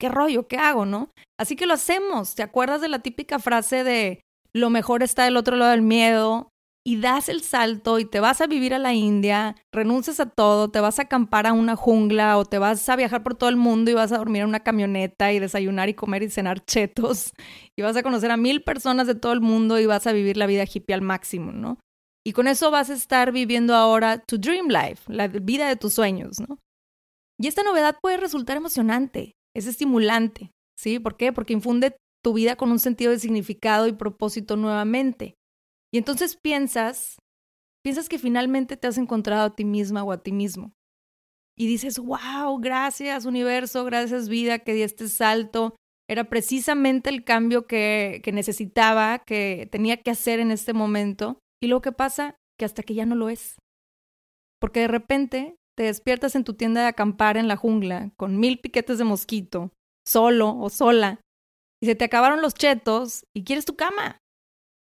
¿qué 0.00 0.08
rollo? 0.08 0.48
¿Qué 0.48 0.56
hago? 0.56 0.86
¿No? 0.86 1.10
Así 1.38 1.56
que 1.56 1.66
lo 1.66 1.74
hacemos. 1.74 2.34
¿Te 2.34 2.42
acuerdas 2.42 2.80
de 2.80 2.88
la 2.88 3.00
típica 3.00 3.38
frase 3.38 3.84
de 3.84 4.22
lo 4.54 4.70
mejor 4.70 5.02
está 5.02 5.24
del 5.24 5.36
otro 5.36 5.56
lado 5.56 5.72
del 5.72 5.82
miedo? 5.82 6.48
y 6.88 6.96
das 6.96 7.28
el 7.28 7.42
salto 7.42 7.98
y 7.98 8.06
te 8.06 8.18
vas 8.18 8.40
a 8.40 8.46
vivir 8.46 8.72
a 8.72 8.78
la 8.78 8.94
India, 8.94 9.56
renuncias 9.74 10.20
a 10.20 10.30
todo, 10.30 10.70
te 10.70 10.80
vas 10.80 10.98
a 10.98 11.02
acampar 11.02 11.46
a 11.46 11.52
una 11.52 11.76
jungla 11.76 12.38
o 12.38 12.46
te 12.46 12.58
vas 12.58 12.88
a 12.88 12.96
viajar 12.96 13.22
por 13.22 13.34
todo 13.34 13.50
el 13.50 13.56
mundo 13.56 13.90
y 13.90 13.94
vas 13.94 14.10
a 14.10 14.16
dormir 14.16 14.40
en 14.40 14.48
una 14.48 14.60
camioneta 14.60 15.30
y 15.30 15.38
desayunar 15.38 15.90
y 15.90 15.94
comer 15.94 16.22
y 16.22 16.30
cenar 16.30 16.64
chetos 16.64 17.32
y 17.76 17.82
vas 17.82 17.94
a 17.94 18.02
conocer 18.02 18.30
a 18.30 18.38
mil 18.38 18.62
personas 18.62 19.06
de 19.06 19.14
todo 19.14 19.34
el 19.34 19.42
mundo 19.42 19.78
y 19.78 19.84
vas 19.84 20.06
a 20.06 20.12
vivir 20.12 20.38
la 20.38 20.46
vida 20.46 20.64
hippie 20.64 20.94
al 20.94 21.02
máximo, 21.02 21.52
¿no? 21.52 21.78
Y 22.28 22.32
con 22.32 22.46
eso 22.46 22.70
vas 22.70 22.90
a 22.90 22.92
estar 22.92 23.32
viviendo 23.32 23.74
ahora 23.74 24.18
tu 24.18 24.36
dream 24.36 24.68
life, 24.68 25.10
la 25.10 25.28
vida 25.28 25.66
de 25.66 25.76
tus 25.76 25.94
sueños, 25.94 26.38
¿no? 26.46 26.58
Y 27.40 27.46
esta 27.46 27.62
novedad 27.62 27.96
puede 28.02 28.18
resultar 28.18 28.58
emocionante, 28.58 29.32
es 29.56 29.66
estimulante, 29.66 30.50
¿sí? 30.78 30.98
¿Por 30.98 31.16
qué? 31.16 31.32
Porque 31.32 31.54
infunde 31.54 31.96
tu 32.22 32.34
vida 32.34 32.54
con 32.56 32.70
un 32.70 32.80
sentido 32.80 33.12
de 33.12 33.18
significado 33.18 33.86
y 33.86 33.94
propósito 33.94 34.58
nuevamente. 34.58 35.36
Y 35.90 35.96
entonces 35.96 36.36
piensas, 36.36 37.16
piensas 37.82 38.10
que 38.10 38.18
finalmente 38.18 38.76
te 38.76 38.88
has 38.88 38.98
encontrado 38.98 39.46
a 39.46 39.56
ti 39.56 39.64
misma 39.64 40.04
o 40.04 40.12
a 40.12 40.22
ti 40.22 40.32
mismo. 40.32 40.74
Y 41.56 41.66
dices, 41.66 41.98
wow, 41.98 42.58
gracias 42.60 43.24
universo, 43.24 43.86
gracias 43.86 44.28
vida 44.28 44.58
que 44.58 44.74
di 44.74 44.82
este 44.82 45.08
salto. 45.08 45.76
Era 46.06 46.24
precisamente 46.24 47.08
el 47.08 47.24
cambio 47.24 47.66
que, 47.66 48.20
que 48.22 48.32
necesitaba, 48.32 49.18
que 49.20 49.66
tenía 49.72 50.02
que 50.02 50.10
hacer 50.10 50.40
en 50.40 50.50
este 50.50 50.74
momento. 50.74 51.38
Y 51.60 51.68
lo 51.68 51.80
que 51.80 51.92
pasa, 51.92 52.36
que 52.58 52.64
hasta 52.64 52.82
que 52.82 52.94
ya 52.94 53.06
no 53.06 53.14
lo 53.14 53.28
es. 53.28 53.56
Porque 54.60 54.80
de 54.80 54.88
repente 54.88 55.56
te 55.76 55.84
despiertas 55.84 56.34
en 56.34 56.44
tu 56.44 56.54
tienda 56.54 56.82
de 56.82 56.88
acampar 56.88 57.36
en 57.36 57.48
la 57.48 57.56
jungla 57.56 58.10
con 58.16 58.38
mil 58.38 58.58
piquetes 58.58 58.98
de 58.98 59.04
mosquito, 59.04 59.72
solo 60.06 60.56
o 60.58 60.70
sola, 60.70 61.20
y 61.80 61.86
se 61.86 61.94
te 61.94 62.04
acabaron 62.04 62.42
los 62.42 62.54
chetos 62.54 63.24
y 63.34 63.44
quieres 63.44 63.64
tu 63.64 63.76
cama 63.76 64.20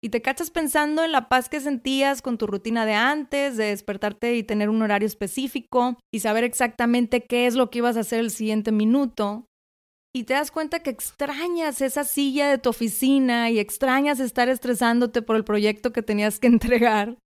y 0.01 0.09
te 0.09 0.21
cachas 0.21 0.51
pensando 0.51 1.03
en 1.03 1.11
la 1.11 1.27
paz 1.27 1.49
que 1.49 1.59
sentías 1.59 2.21
con 2.21 2.37
tu 2.37 2.45
rutina 2.47 2.85
de 2.85 2.93
antes, 2.93 3.57
de 3.57 3.65
despertarte 3.65 4.35
y 4.35 4.43
tener 4.43 4.69
un 4.69 4.81
horario 4.81 5.07
específico 5.07 5.97
y 6.13 6.19
saber 6.19 6.43
exactamente 6.43 7.25
qué 7.25 7.47
es 7.47 7.55
lo 7.55 7.69
que 7.69 7.79
ibas 7.79 7.97
a 7.97 8.01
hacer 8.01 8.19
el 8.19 8.31
siguiente 8.31 8.71
minuto. 8.71 9.46
Y 10.17 10.23
te 10.23 10.33
das 10.33 10.51
cuenta 10.51 10.79
que 10.79 10.89
extrañas 10.89 11.81
esa 11.81 12.03
silla 12.03 12.49
de 12.49 12.57
tu 12.57 12.69
oficina 12.69 13.49
y 13.49 13.59
extrañas 13.59 14.19
estar 14.19 14.49
estresándote 14.49 15.21
por 15.21 15.35
el 15.35 15.43
proyecto 15.43 15.93
que 15.93 16.01
tenías 16.01 16.39
que 16.39 16.47
entregar. 16.55 17.17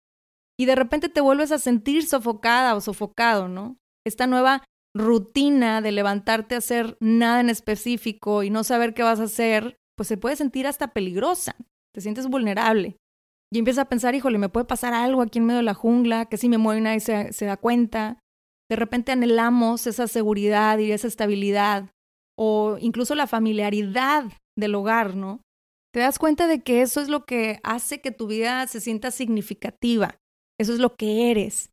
Y 0.59 0.67
de 0.67 0.75
repente 0.75 1.09
te 1.09 1.21
vuelves 1.21 1.53
a 1.53 1.59
sentir 1.59 2.07
sofocada 2.07 2.75
o 2.75 2.81
sofocado, 2.81 3.49
¿no? 3.49 3.79
Esta 4.05 4.27
nueva 4.27 4.65
rutina 4.95 5.81
de 5.81 5.93
levantarte 5.93 6.55
a 6.55 6.59
hacer 6.59 6.97
nada 7.01 7.41
en 7.41 7.49
específico 7.49 8.43
y 8.43 8.51
no 8.51 8.65
saber 8.65 8.93
qué 8.93 9.03
vas 9.03 9.21
a 9.21 9.25
hacer, 9.25 9.77
pues 9.97 10.09
se 10.09 10.17
puede 10.17 10.37
sentir 10.37 10.67
hasta 10.67 10.89
peligrosa 10.89 11.55
te 11.93 12.01
sientes 12.01 12.27
vulnerable. 12.27 12.97
Y 13.53 13.59
empiezas 13.59 13.83
a 13.85 13.89
pensar, 13.89 14.15
híjole, 14.15 14.39
me 14.39 14.49
puede 14.49 14.67
pasar 14.67 14.95
algo 14.95 15.23
aquí 15.23 15.39
en 15.39 15.47
medio 15.47 15.59
de 15.59 15.65
la 15.65 15.75
jungla, 15.75 16.27
que 16.27 16.37
si 16.37 16.49
me 16.49 16.59
muevo 16.59 16.79
y 16.79 16.83
nadie 16.83 17.01
se, 17.01 17.33
se 17.33 17.47
da 17.47 17.57
cuenta. 17.57 18.21
De 18.69 18.77
repente 18.77 19.11
anhelamos 19.11 19.87
esa 19.87 20.07
seguridad 20.07 20.79
y 20.79 20.93
esa 20.93 21.09
estabilidad, 21.09 21.91
o 22.41 22.79
incluso 22.81 23.15
la 23.15 23.27
familiaridad 23.27 24.25
del 24.59 24.75
hogar, 24.75 25.15
¿no? 25.15 25.43
Te 25.93 26.01
das 26.01 26.19
cuenta 26.19 26.47
de 26.47 26.63
que 26.63 26.81
eso 26.81 27.01
es 27.01 27.09
lo 27.09 27.27
que 27.27 27.61
hace 27.65 28.01
que 28.01 28.13
tu 28.13 28.27
vida 28.27 28.67
se 28.67 28.81
sienta 28.81 29.11
significativa. 29.11 30.17
Eso 30.59 30.73
es 30.73 30.79
lo 30.79 30.97
que 30.97 31.31
eres. 31.31 31.71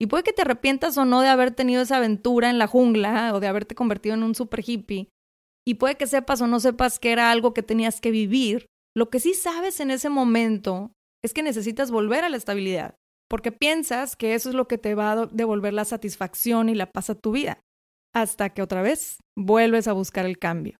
Y 0.00 0.06
puede 0.06 0.24
que 0.24 0.32
te 0.32 0.42
arrepientas 0.42 0.96
o 0.96 1.04
no 1.04 1.20
de 1.20 1.28
haber 1.28 1.50
tenido 1.50 1.82
esa 1.82 1.96
aventura 1.96 2.48
en 2.48 2.58
la 2.58 2.66
jungla 2.66 3.34
o 3.34 3.40
de 3.40 3.46
haberte 3.46 3.74
convertido 3.74 4.14
en 4.14 4.22
un 4.22 4.34
super 4.34 4.62
hippie. 4.66 5.08
Y 5.66 5.74
puede 5.74 5.96
que 5.96 6.06
sepas 6.06 6.40
o 6.40 6.46
no 6.46 6.60
sepas 6.60 6.98
que 6.98 7.12
era 7.12 7.30
algo 7.30 7.52
que 7.52 7.62
tenías 7.62 8.00
que 8.00 8.10
vivir, 8.10 8.66
lo 8.96 9.10
que 9.10 9.20
sí 9.20 9.34
sabes 9.34 9.80
en 9.80 9.90
ese 9.90 10.08
momento 10.08 10.92
es 11.22 11.34
que 11.34 11.42
necesitas 11.42 11.90
volver 11.90 12.24
a 12.24 12.30
la 12.30 12.36
estabilidad, 12.36 12.94
porque 13.28 13.52
piensas 13.52 14.16
que 14.16 14.34
eso 14.34 14.48
es 14.48 14.54
lo 14.54 14.68
que 14.68 14.78
te 14.78 14.94
va 14.94 15.12
a 15.12 15.26
devolver 15.26 15.74
la 15.74 15.84
satisfacción 15.84 16.68
y 16.68 16.74
la 16.74 16.90
paz 16.92 17.10
a 17.10 17.14
tu 17.14 17.32
vida, 17.32 17.60
hasta 18.16 18.48
que 18.48 18.62
otra 18.62 18.80
vez 18.80 19.18
vuelves 19.36 19.88
a 19.88 19.92
buscar 19.92 20.24
el 20.24 20.38
cambio. 20.38 20.78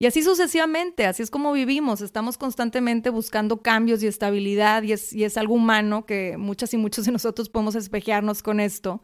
Y 0.00 0.06
así 0.06 0.22
sucesivamente, 0.22 1.06
así 1.06 1.24
es 1.24 1.30
como 1.30 1.52
vivimos, 1.52 2.00
estamos 2.02 2.38
constantemente 2.38 3.10
buscando 3.10 3.62
cambios 3.62 4.00
y 4.02 4.06
estabilidad 4.06 4.84
y 4.84 4.92
es, 4.92 5.12
y 5.12 5.24
es 5.24 5.36
algo 5.36 5.54
humano 5.54 6.06
que 6.06 6.36
muchas 6.36 6.72
y 6.72 6.76
muchos 6.76 7.04
de 7.04 7.10
nosotros 7.10 7.48
podemos 7.48 7.74
espejearnos 7.74 8.44
con 8.44 8.60
esto. 8.60 9.02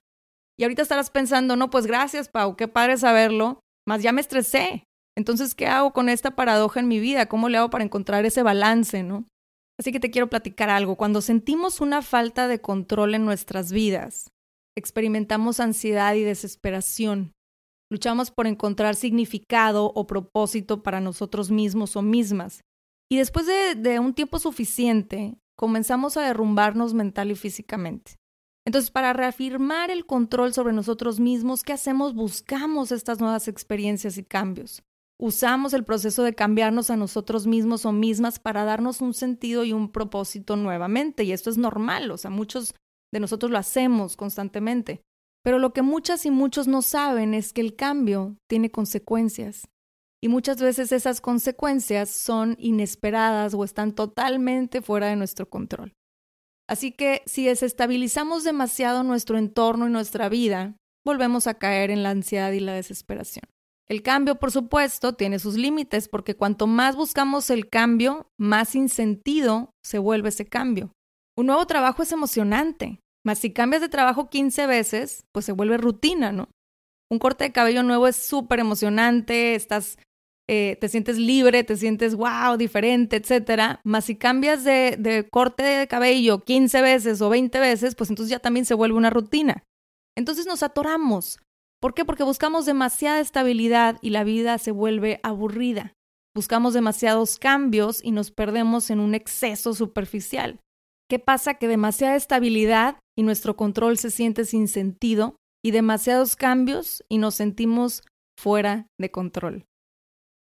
Y 0.56 0.62
ahorita 0.62 0.82
estarás 0.82 1.10
pensando, 1.10 1.56
no, 1.56 1.68
pues 1.68 1.86
gracias, 1.86 2.28
Pau, 2.28 2.54
qué 2.54 2.68
padre 2.68 2.96
saberlo, 2.96 3.58
más 3.88 4.02
ya 4.02 4.12
me 4.12 4.20
estresé, 4.20 4.84
entonces, 5.16 5.54
¿qué 5.54 5.66
hago 5.66 5.92
con 5.92 6.08
esta 6.08 6.34
paradoja 6.34 6.80
en 6.80 6.88
mi 6.88 6.98
vida? 6.98 7.26
¿Cómo 7.26 7.48
le 7.48 7.58
hago 7.58 7.70
para 7.70 7.84
encontrar 7.84 8.24
ese 8.24 8.42
balance, 8.42 9.02
no? 9.02 9.26
Así 9.78 9.92
que 9.92 10.00
te 10.00 10.10
quiero 10.10 10.28
platicar 10.28 10.70
algo. 10.70 10.96
Cuando 10.96 11.20
sentimos 11.20 11.80
una 11.80 12.02
falta 12.02 12.48
de 12.48 12.60
control 12.60 13.14
en 13.14 13.24
nuestras 13.24 13.72
vidas, 13.72 14.30
experimentamos 14.76 15.60
ansiedad 15.60 16.14
y 16.14 16.22
desesperación. 16.22 17.32
Luchamos 17.90 18.30
por 18.30 18.46
encontrar 18.46 18.96
significado 18.96 19.92
o 19.94 20.06
propósito 20.06 20.82
para 20.82 21.00
nosotros 21.00 21.50
mismos 21.50 21.96
o 21.96 22.02
mismas. 22.02 22.60
Y 23.10 23.18
después 23.18 23.46
de, 23.46 23.98
un 23.98 24.14
tiempo 24.14 24.38
suficiente, 24.38 25.36
comenzamos 25.56 26.16
a 26.16 26.22
derrumbarnos 26.22 26.94
mental 26.94 27.30
y 27.30 27.34
físicamente. 27.34 28.16
Entonces, 28.66 28.90
para 28.90 29.12
reafirmar 29.12 29.90
el 29.90 30.06
control 30.06 30.54
sobre 30.54 30.72
nosotros 30.72 31.20
mismos, 31.20 31.62
¿qué 31.62 31.74
hacemos? 31.74 32.14
Buscamos 32.14 32.92
estas 32.92 33.20
nuevas 33.20 33.46
experiencias 33.46 34.16
y 34.16 34.24
cambios 34.24 34.82
usamos 35.18 35.72
el 35.74 35.84
proceso 35.84 36.22
de 36.22 36.34
cambiarnos 36.34 36.90
a 36.90 36.96
nosotros 36.96 37.46
mismos 37.46 37.86
o 37.86 37.92
mismas 37.92 38.38
para 38.38 38.64
darnos 38.64 39.00
un 39.00 39.14
sentido 39.14 39.64
y 39.64 39.72
un 39.72 39.90
propósito 39.90 40.56
nuevamente. 40.56 41.24
Y 41.24 41.32
esto 41.32 41.50
es 41.50 41.58
normal, 41.58 42.10
o 42.10 42.18
sea, 42.18 42.30
muchos 42.30 42.74
de 43.12 43.20
nosotros 43.20 43.50
lo 43.50 43.58
hacemos 43.58 44.16
constantemente. 44.16 45.02
Pero 45.44 45.58
lo 45.58 45.72
que 45.72 45.82
muchas 45.82 46.26
y 46.26 46.30
muchos 46.30 46.66
no 46.66 46.82
saben 46.82 47.34
es 47.34 47.52
que 47.52 47.60
el 47.60 47.76
cambio 47.76 48.36
tiene 48.48 48.70
consecuencias. 48.70 49.68
y 50.22 50.28
muchas 50.28 50.58
veces 50.58 50.90
esas 50.90 51.20
consecuencias 51.20 52.08
son 52.08 52.56
inesperadas 52.58 53.52
o 53.52 53.62
están 53.62 53.92
totalmente 53.92 54.80
fuera 54.80 55.08
de 55.08 55.16
nuestro 55.16 55.50
control. 55.50 55.92
Así 56.66 56.92
que 56.92 57.20
si 57.26 57.44
desestabilizamos 57.44 58.42
demasiado 58.42 59.02
nuestro 59.02 59.36
entorno 59.36 59.86
y 59.86 59.90
nuestra 59.90 60.30
vida, 60.30 60.76
volvemos 61.04 61.46
a 61.46 61.58
caer 61.58 61.90
en 61.90 62.02
la 62.02 62.08
ansiedad 62.08 62.52
y 62.52 62.60
la 62.60 62.72
desesperación. 62.72 63.44
El 63.86 64.02
cambio, 64.02 64.36
por 64.36 64.50
supuesto, 64.50 65.12
tiene 65.12 65.38
sus 65.38 65.56
límites 65.56 66.08
porque 66.08 66.34
cuanto 66.34 66.66
más 66.66 66.96
buscamos 66.96 67.50
el 67.50 67.68
cambio, 67.68 68.26
más 68.38 68.70
sin 68.70 68.88
sentido 68.88 69.72
se 69.84 69.98
vuelve 69.98 70.30
ese 70.30 70.46
cambio. 70.46 70.92
Un 71.36 71.46
nuevo 71.48 71.66
trabajo 71.66 72.02
es 72.02 72.12
emocionante, 72.12 73.00
mas 73.24 73.38
si 73.38 73.52
cambias 73.52 73.82
de 73.82 73.88
trabajo 73.88 74.28
15 74.28 74.66
veces, 74.66 75.24
pues 75.32 75.44
se 75.46 75.52
vuelve 75.52 75.78
rutina, 75.78 76.30
¿no? 76.30 76.48
Un 77.10 77.18
corte 77.18 77.44
de 77.44 77.52
cabello 77.52 77.82
nuevo 77.82 78.06
es 78.06 78.16
súper 78.16 78.60
emocionante, 78.60 79.54
estás, 79.54 79.98
eh, 80.48 80.76
te 80.80 80.88
sientes 80.88 81.18
libre, 81.18 81.64
te 81.64 81.76
sientes 81.76 82.14
wow, 82.14 82.56
diferente, 82.58 83.16
etcétera. 83.16 83.80
Mas 83.84 84.06
si 84.06 84.16
cambias 84.16 84.64
de, 84.64 84.96
de 84.98 85.28
corte 85.28 85.62
de 85.62 85.88
cabello 85.88 86.44
15 86.44 86.82
veces 86.82 87.20
o 87.20 87.28
20 87.28 87.58
veces, 87.60 87.94
pues 87.94 88.10
entonces 88.10 88.30
ya 88.30 88.40
también 88.40 88.66
se 88.66 88.74
vuelve 88.74 88.96
una 88.96 89.10
rutina. 89.10 89.64
Entonces 90.16 90.46
nos 90.46 90.62
atoramos. 90.62 91.38
¿Por 91.80 91.94
qué? 91.94 92.04
Porque 92.04 92.24
buscamos 92.24 92.66
demasiada 92.66 93.20
estabilidad 93.20 93.98
y 94.00 94.10
la 94.10 94.24
vida 94.24 94.58
se 94.58 94.70
vuelve 94.70 95.20
aburrida. 95.22 95.92
Buscamos 96.34 96.74
demasiados 96.74 97.38
cambios 97.38 98.02
y 98.02 98.10
nos 98.10 98.30
perdemos 98.30 98.90
en 98.90 99.00
un 99.00 99.14
exceso 99.14 99.74
superficial. 99.74 100.60
¿Qué 101.08 101.18
pasa? 101.18 101.54
Que 101.54 101.68
demasiada 101.68 102.16
estabilidad 102.16 102.96
y 103.16 103.22
nuestro 103.22 103.56
control 103.56 103.98
se 103.98 104.10
siente 104.10 104.44
sin 104.44 104.68
sentido 104.68 105.36
y 105.64 105.70
demasiados 105.70 106.36
cambios 106.36 107.04
y 107.08 107.18
nos 107.18 107.36
sentimos 107.36 108.02
fuera 108.38 108.88
de 108.98 109.10
control. 109.10 109.66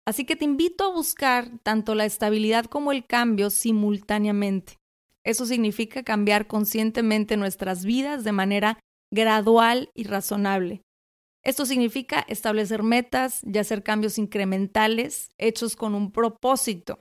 Así 0.08 0.26
que 0.26 0.36
te 0.36 0.46
invito 0.46 0.86
a 0.86 0.94
buscar 0.94 1.60
tanto 1.62 1.94
la 1.94 2.06
estabilidad 2.06 2.66
como 2.66 2.92
el 2.92 3.06
cambio 3.06 3.50
simultáneamente. 3.50 4.78
Eso 5.24 5.46
significa 5.46 6.04
cambiar 6.04 6.48
conscientemente 6.48 7.38
nuestras 7.38 7.86
vidas 7.86 8.24
de 8.24 8.32
manera 8.32 8.80
gradual 9.12 9.92
y 9.94 10.06
razonable. 10.06 10.82
Esto 11.44 11.66
significa 11.66 12.26
establecer 12.28 12.84
metas 12.84 13.42
y 13.44 13.58
hacer 13.58 13.84
cambios 13.84 14.18
incrementales 14.18 15.32
hechos 15.38 15.76
con 15.76 15.96
un 15.96 16.12
propósito. 16.12 17.00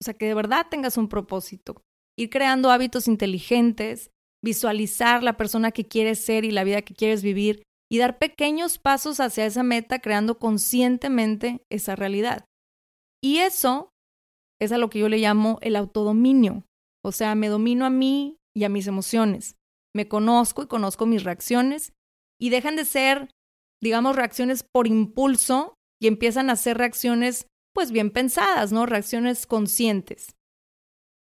O 0.00 0.04
sea, 0.04 0.14
que 0.14 0.26
de 0.26 0.34
verdad 0.34 0.66
tengas 0.70 0.96
un 0.96 1.08
propósito. 1.08 1.82
Ir 2.16 2.30
creando 2.30 2.70
hábitos 2.70 3.08
inteligentes, 3.08 4.10
visualizar 4.44 5.22
la 5.22 5.36
persona 5.36 5.70
que 5.70 5.86
quieres 5.86 6.24
ser 6.24 6.44
y 6.44 6.50
la 6.50 6.64
vida 6.64 6.82
que 6.82 6.94
quieres 6.94 7.22
vivir 7.22 7.62
y 7.90 7.98
dar 7.98 8.18
pequeños 8.18 8.78
pasos 8.78 9.20
hacia 9.20 9.46
esa 9.46 9.62
meta 9.62 9.98
creando 9.98 10.38
conscientemente 10.38 11.64
esa 11.70 11.96
realidad. 11.96 12.44
Y 13.22 13.38
eso 13.38 13.90
es 14.60 14.72
a 14.72 14.78
lo 14.78 14.90
que 14.90 15.00
yo 15.00 15.08
le 15.08 15.18
llamo 15.18 15.58
el 15.62 15.76
autodominio. 15.76 16.64
O 17.04 17.12
sea, 17.12 17.34
me 17.34 17.48
domino 17.48 17.84
a 17.84 17.90
mí 17.90 18.36
y 18.56 18.64
a 18.64 18.68
mis 18.68 18.86
emociones. 18.86 19.56
Me 19.94 20.08
conozco 20.08 20.62
y 20.62 20.66
conozco 20.66 21.06
mis 21.06 21.24
reacciones 21.24 21.92
y 22.40 22.50
dejan 22.50 22.76
de 22.76 22.84
ser 22.84 23.30
digamos, 23.82 24.16
reacciones 24.16 24.62
por 24.62 24.86
impulso 24.86 25.74
y 26.00 26.06
empiezan 26.06 26.50
a 26.50 26.56
ser 26.56 26.78
reacciones, 26.78 27.46
pues 27.74 27.90
bien 27.90 28.10
pensadas, 28.10 28.72
¿no? 28.72 28.86
Reacciones 28.86 29.46
conscientes. 29.46 30.36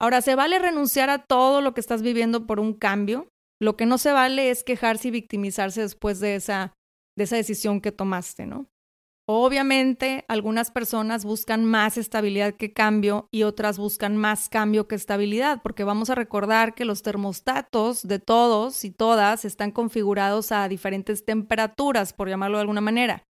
Ahora, 0.00 0.20
¿se 0.20 0.34
vale 0.34 0.58
renunciar 0.58 1.10
a 1.10 1.24
todo 1.24 1.60
lo 1.60 1.72
que 1.72 1.80
estás 1.80 2.02
viviendo 2.02 2.46
por 2.46 2.60
un 2.60 2.74
cambio? 2.74 3.28
Lo 3.60 3.76
que 3.76 3.86
no 3.86 3.96
se 3.96 4.12
vale 4.12 4.50
es 4.50 4.62
quejarse 4.62 5.08
y 5.08 5.10
victimizarse 5.10 5.80
después 5.80 6.20
de 6.20 6.34
esa, 6.34 6.74
de 7.16 7.24
esa 7.24 7.36
decisión 7.36 7.80
que 7.80 7.92
tomaste, 7.92 8.46
¿no? 8.46 8.66
Obviamente, 9.28 10.24
algunas 10.28 10.70
personas 10.70 11.24
buscan 11.24 11.64
más 11.64 11.98
estabilidad 11.98 12.54
que 12.54 12.72
cambio 12.72 13.26
y 13.32 13.42
otras 13.42 13.76
buscan 13.76 14.16
más 14.16 14.48
cambio 14.48 14.86
que 14.86 14.94
estabilidad, 14.94 15.62
porque 15.62 15.82
vamos 15.82 16.10
a 16.10 16.14
recordar 16.14 16.76
que 16.76 16.84
los 16.84 17.02
termostatos 17.02 18.06
de 18.06 18.20
todos 18.20 18.84
y 18.84 18.92
todas 18.92 19.44
están 19.44 19.72
configurados 19.72 20.52
a 20.52 20.68
diferentes 20.68 21.24
temperaturas, 21.24 22.12
por 22.12 22.28
llamarlo 22.28 22.58
de 22.58 22.62
alguna 22.62 22.80
manera. 22.80 23.24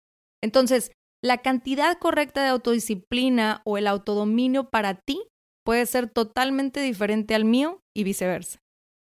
Entonces, 0.42 0.92
la 1.22 1.44
cantidad 1.44 1.96
correcta 2.00 2.42
de 2.42 2.50
autodisciplina 2.50 3.62
o 3.64 3.78
el 3.78 3.86
autodominio 3.86 4.72
para 4.72 4.96
ti 4.96 5.22
puede 5.64 5.86
ser 5.86 6.10
totalmente 6.10 6.82
diferente 6.82 7.36
al 7.36 7.46
mío 7.46 7.82
y 7.96 8.04
viceversa. 8.04 8.60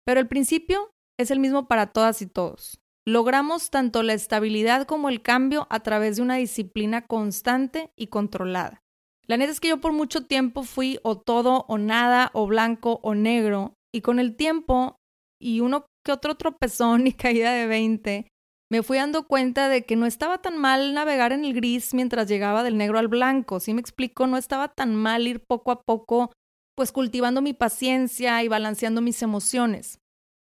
Pero 0.05 0.19
el 0.19 0.27
principio 0.27 0.91
es 1.19 1.31
el 1.31 1.39
mismo 1.39 1.67
para 1.67 1.87
todas 1.87 2.21
y 2.21 2.27
todos. 2.27 2.79
Logramos 3.05 3.69
tanto 3.69 4.03
la 4.03 4.13
estabilidad 4.13 4.85
como 4.85 5.09
el 5.09 5.21
cambio 5.21 5.67
a 5.69 5.79
través 5.81 6.17
de 6.17 6.21
una 6.21 6.35
disciplina 6.35 7.05
constante 7.07 7.91
y 7.95 8.07
controlada. 8.07 8.81
La 9.25 9.37
neta 9.37 9.51
es 9.51 9.59
que 9.59 9.69
yo 9.69 9.81
por 9.81 9.93
mucho 9.93 10.25
tiempo 10.25 10.63
fui 10.63 10.99
o 11.03 11.17
todo 11.17 11.65
o 11.67 11.77
nada, 11.77 12.31
o 12.33 12.47
blanco 12.47 12.99
o 13.03 13.15
negro, 13.15 13.73
y 13.93 14.01
con 14.01 14.19
el 14.19 14.35
tiempo 14.35 14.97
y 15.39 15.59
uno 15.59 15.85
que 16.05 16.11
otro 16.11 16.35
tropezón 16.35 17.07
y 17.07 17.13
caída 17.13 17.53
de 17.53 17.67
20, 17.67 18.27
me 18.69 18.83
fui 18.83 18.97
dando 18.97 19.27
cuenta 19.27 19.69
de 19.69 19.85
que 19.85 19.95
no 19.95 20.05
estaba 20.05 20.39
tan 20.39 20.57
mal 20.57 20.93
navegar 20.93 21.31
en 21.31 21.45
el 21.45 21.53
gris 21.53 21.93
mientras 21.93 22.27
llegaba 22.27 22.63
del 22.63 22.77
negro 22.77 22.99
al 22.99 23.07
blanco. 23.07 23.59
Si 23.59 23.73
me 23.73 23.79
explico, 23.79 24.27
no 24.27 24.37
estaba 24.37 24.67
tan 24.67 24.95
mal 24.95 25.27
ir 25.27 25.41
poco 25.45 25.71
a 25.71 25.81
poco, 25.81 26.31
pues 26.75 26.91
cultivando 26.91 27.41
mi 27.41 27.53
paciencia 27.53 28.43
y 28.43 28.49
balanceando 28.49 29.01
mis 29.01 29.21
emociones. 29.21 29.99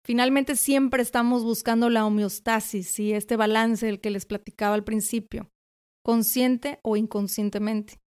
Finalmente 0.05 0.55
siempre 0.55 1.01
estamos 1.01 1.43
buscando 1.43 1.89
la 1.89 2.05
homeostasis 2.05 2.99
y 2.99 3.13
este 3.13 3.37
balance 3.37 3.85
del 3.85 4.01
que 4.01 4.09
les 4.09 4.25
platicaba 4.25 4.75
al 4.75 4.83
principio, 4.83 5.49
consciente 6.03 6.79
o 6.81 6.97
inconscientemente. 6.97 7.99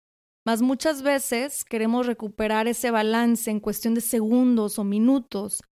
Mas 0.46 0.62
muchas 0.62 1.02
veces 1.02 1.64
queremos 1.64 2.06
recuperar 2.06 2.68
ese 2.68 2.90
balance 2.90 3.50
en 3.50 3.60
cuestión 3.60 3.94
de 3.94 4.00
segundos 4.00 4.78
o 4.78 4.84
minutos, 4.84 5.62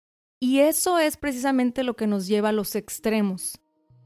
y 0.40 0.60
eso 0.60 0.98
es 0.98 1.16
precisamente 1.16 1.84
lo 1.84 1.94
que 1.94 2.06
nos 2.06 2.26
lleva 2.26 2.50
a 2.50 2.52
los 2.52 2.74
extremos. 2.74 3.60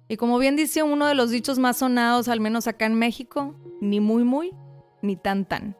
Y 0.08 0.16
como 0.16 0.38
bien 0.38 0.56
dice 0.56 0.82
uno 0.82 1.06
de 1.06 1.14
los 1.14 1.30
dichos 1.30 1.58
más 1.58 1.78
sonados, 1.78 2.28
al 2.28 2.40
menos 2.40 2.66
acá 2.66 2.86
en 2.86 2.94
México, 2.94 3.54
ni 3.80 4.00
muy 4.00 4.24
muy, 4.24 4.52
ni 5.02 5.16
tan 5.16 5.44
tan. 5.44 5.76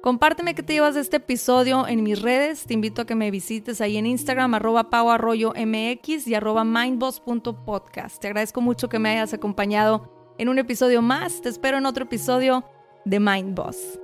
Compárteme 0.00 0.54
qué 0.54 0.62
te 0.62 0.74
llevas 0.74 0.94
de 0.94 1.00
este 1.00 1.16
episodio 1.16 1.86
en 1.88 2.04
mis 2.04 2.22
redes. 2.22 2.64
Te 2.66 2.74
invito 2.74 3.02
a 3.02 3.04
que 3.04 3.16
me 3.16 3.32
visites 3.32 3.80
ahí 3.80 3.96
en 3.96 4.06
Instagram, 4.06 4.54
arroba 4.54 4.88
mx 4.88 6.28
y 6.28 6.34
arroba 6.34 6.64
mindboss.podcast. 6.64 8.20
Te 8.20 8.28
agradezco 8.28 8.60
mucho 8.60 8.88
que 8.88 9.00
me 9.00 9.10
hayas 9.10 9.34
acompañado 9.34 10.34
en 10.38 10.48
un 10.48 10.58
episodio 10.58 11.02
más. 11.02 11.42
Te 11.42 11.48
espero 11.48 11.78
en 11.78 11.86
otro 11.86 12.04
episodio 12.04 12.64
de 13.04 13.18
Mindboss. 13.18 13.98